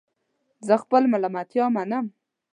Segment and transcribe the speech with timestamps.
[0.67, 2.05] زه خپل ملامتیا منم